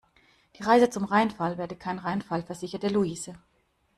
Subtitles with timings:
[0.57, 3.35] Die Reise zum Rheinfall werde kein Reinfall, versicherte Louise.